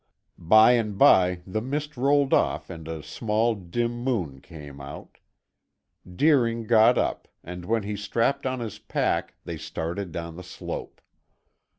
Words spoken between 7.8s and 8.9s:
he strapped on his